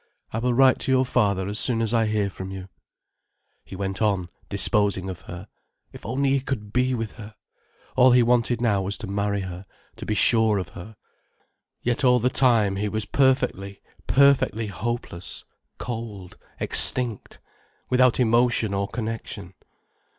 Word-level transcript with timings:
I 0.33 0.39
will 0.39 0.55
write 0.55 0.79
to 0.79 0.91
your 0.91 1.05
father 1.05 1.47
as 1.47 1.59
soon 1.59 1.79
as 1.79 1.93
I 1.93 2.07
hear 2.07 2.27
from 2.27 2.49
you——" 2.49 2.69
He 3.63 3.75
went 3.75 4.01
on, 4.01 4.29
disposing 4.49 5.11
of 5.11 5.21
her. 5.29 5.47
If 5.93 6.07
only 6.07 6.31
he 6.31 6.39
could 6.39 6.73
be 6.73 6.95
with 6.95 7.11
her! 7.21 7.35
All 7.95 8.09
he 8.11 8.23
wanted 8.23 8.61
now 8.61 8.81
was 8.81 8.97
to 8.97 9.05
marry 9.05 9.41
her, 9.41 9.63
to 9.97 10.05
be 10.07 10.15
sure 10.15 10.57
of 10.57 10.69
her. 10.69 10.95
Yet 11.83 12.03
all 12.03 12.17
the 12.19 12.31
time 12.31 12.77
he 12.77 12.89
was 12.89 13.05
perfectly, 13.05 13.83
perfectly 14.07 14.65
hopeless, 14.65 15.45
cold, 15.77 16.35
extinct, 16.59 17.39
without 17.91 18.19
emotion 18.19 18.73
or 18.73 18.87
connection. 18.87 19.53